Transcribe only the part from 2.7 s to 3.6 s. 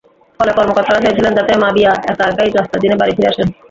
চিনে বাড়ি ফিরে আসেন।